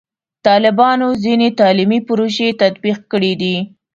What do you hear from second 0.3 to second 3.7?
طالبانو ځینې تعلیمي پروژې تطبیق کړي دي.